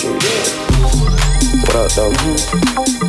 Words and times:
Pills 0.00 1.98
on 1.98 2.12
the 2.12 3.07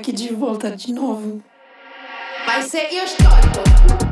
aqui 0.00 0.12
de 0.12 0.34
volta 0.34 0.70
de 0.74 0.94
novo. 0.94 1.42
Vai 2.46 2.62
ser 2.62 2.88
histórico. 2.90 4.09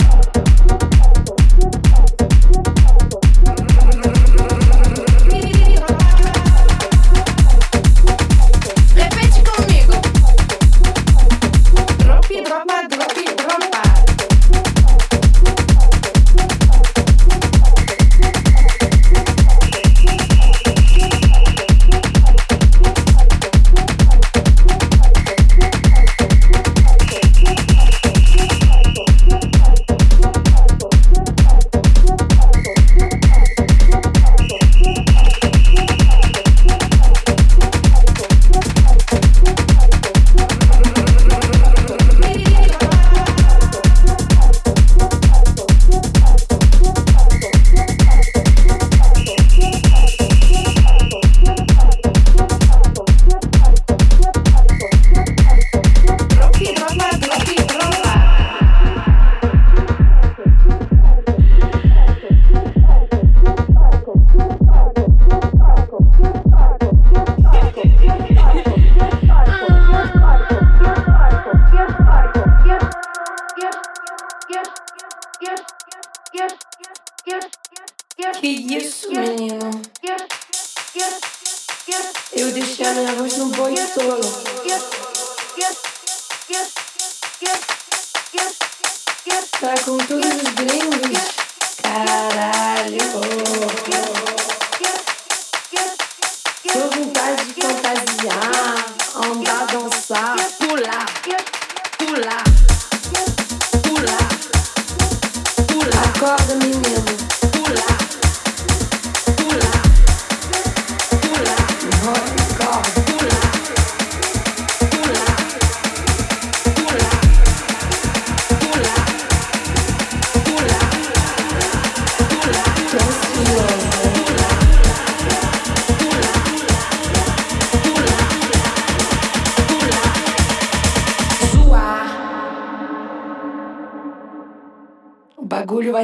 coming 106.61 106.85
in. 106.85 107.18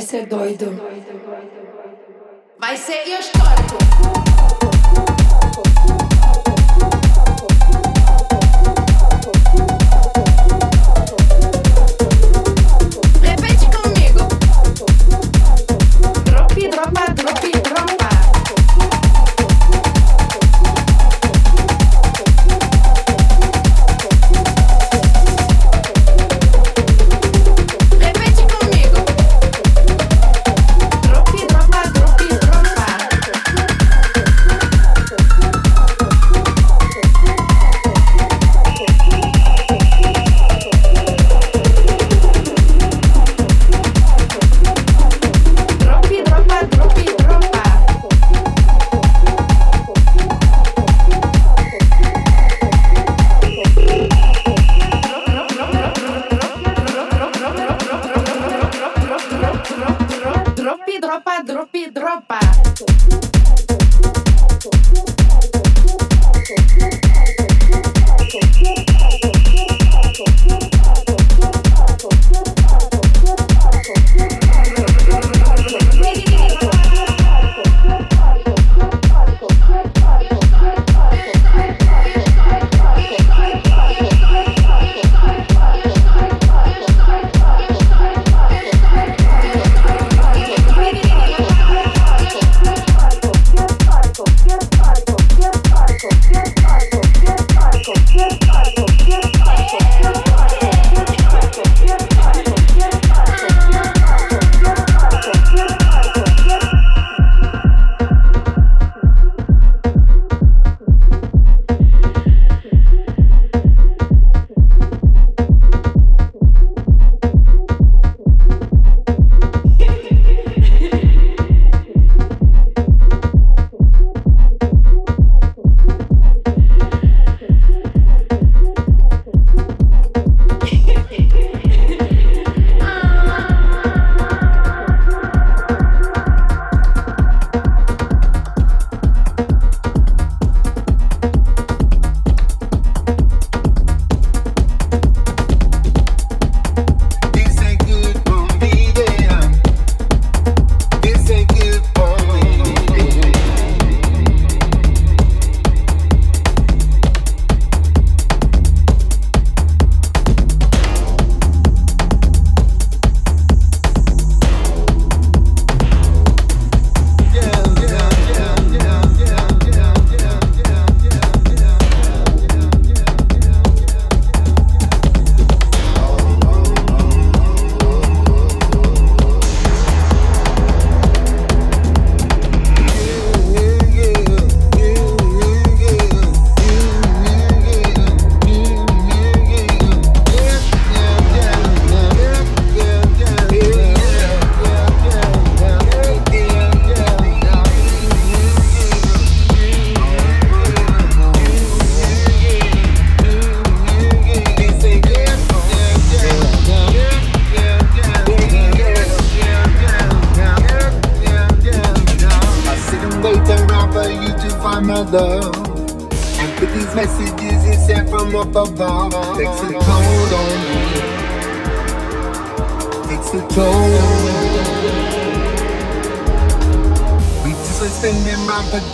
ser 0.04 0.26
doido. 0.26 0.80
Vai 2.58 2.76
ser 2.76 3.04
histórico. 3.18 4.13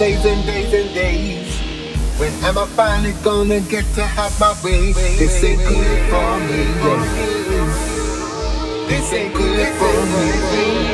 Days 0.01 0.25
and 0.25 0.47
days 0.47 0.73
and 0.73 0.95
days. 0.95 1.61
When 2.19 2.33
am 2.43 2.57
I 2.57 2.65
finally 2.69 3.13
gonna 3.23 3.61
get 3.61 3.85
to 3.97 4.03
have 4.03 4.33
my 4.41 4.57
way? 4.65 4.93
This 4.95 5.45
ain't 5.45 5.61
good 5.61 6.01
for 6.09 6.41
me. 6.49 6.65
This 8.89 9.13
ain't 9.13 9.35
good 9.35 9.69
for 9.77 10.07
me. 10.07 10.90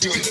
Do 0.00 0.10
it. 0.10 0.29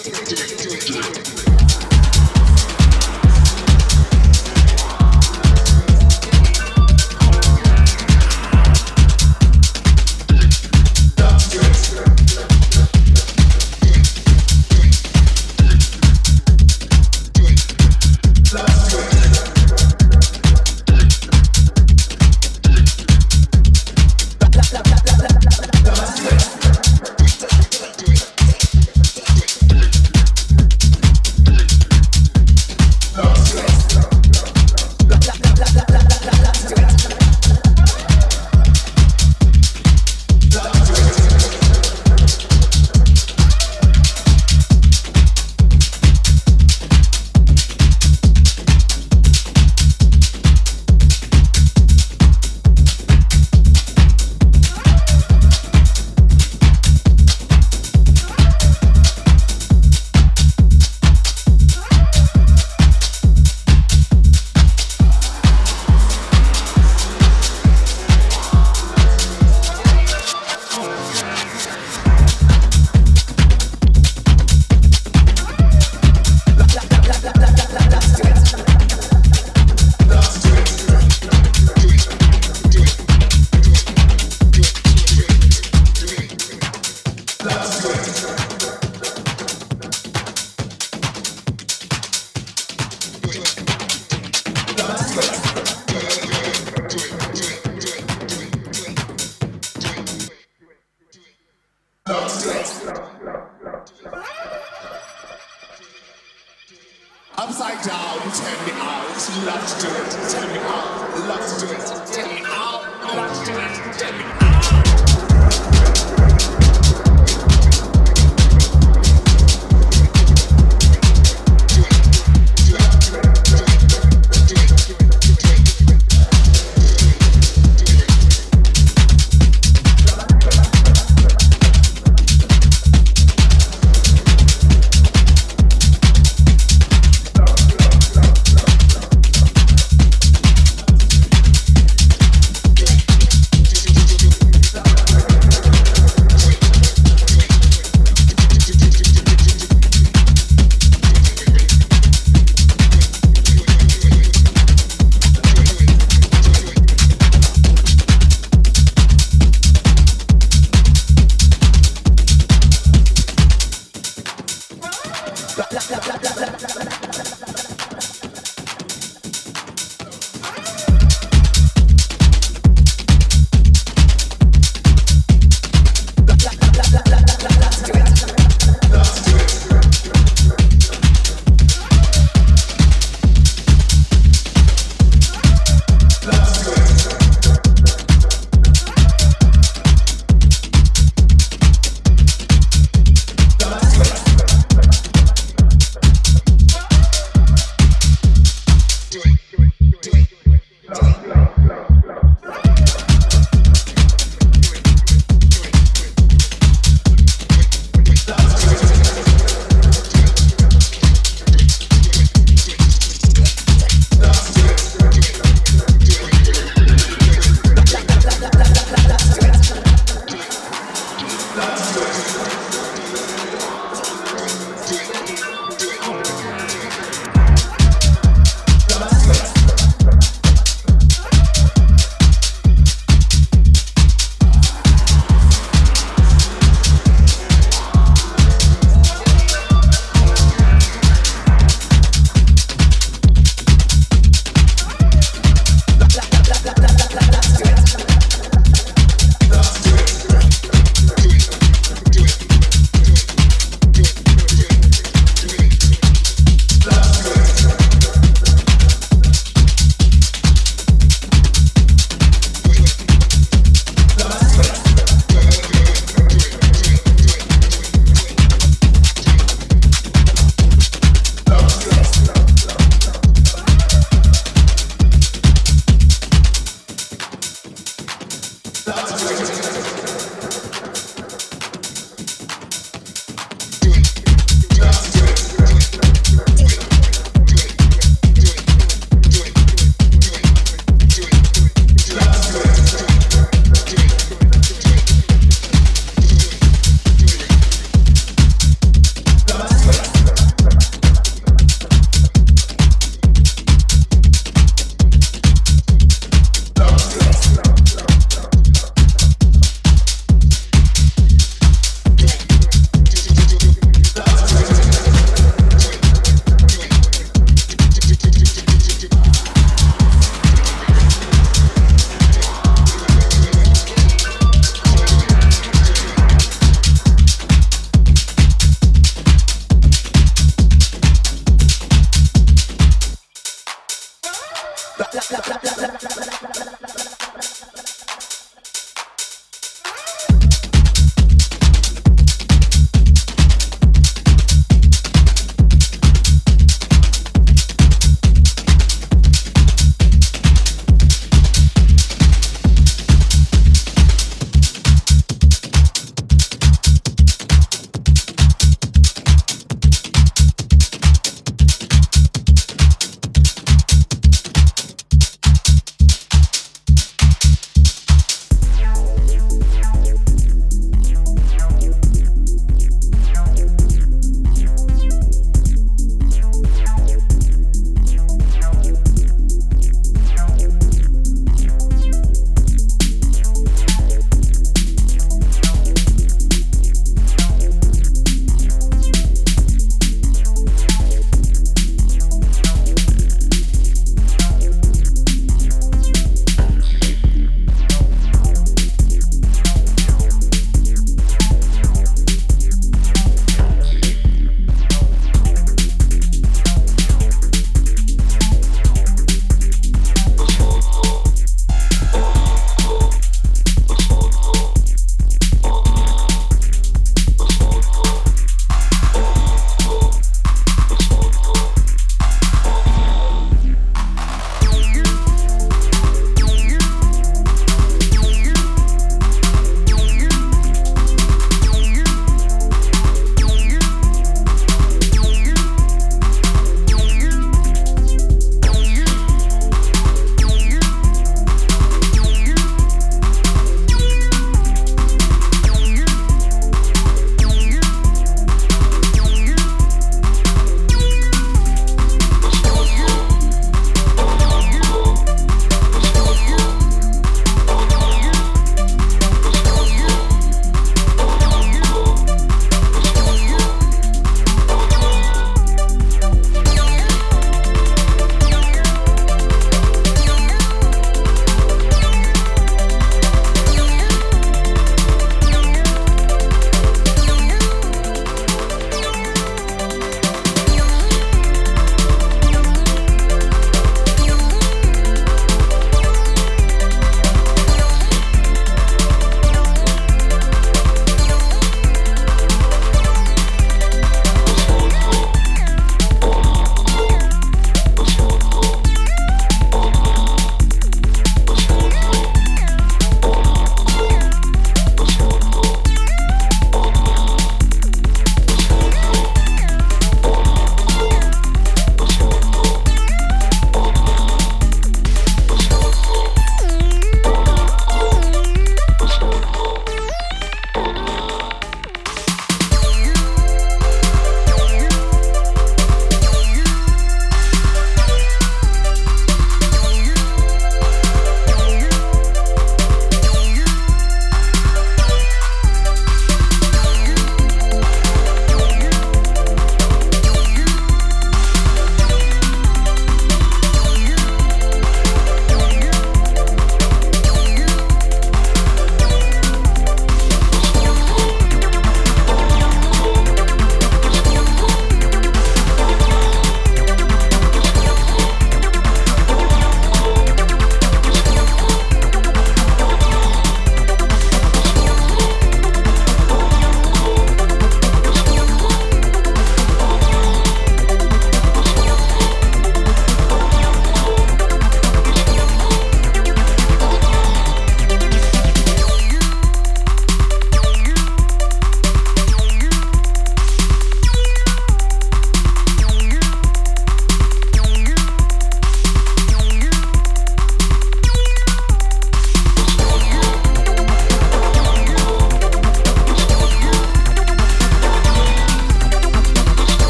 upside 107.50 107.82
down. 107.84 108.20
turn 108.32 108.66
me 108.66 108.72
out. 108.76 109.08
Love 109.46 109.66
to 109.68 109.82
do 109.82 109.88
it. 109.96 110.30
Turn 110.30 110.52
me 110.52 110.60
out. 110.60 111.28
Love 111.28 111.60
to 111.60 111.66
do 111.66 111.74
it. 111.74 112.14
Turn 112.14 112.36
me 112.36 112.44
out. 112.46 112.84
Love 113.16 113.40
to 113.40 113.52
do 113.52 113.58
it. 113.58 113.98
Turn 113.98 114.18
me 114.18 114.24
out. 114.24 114.49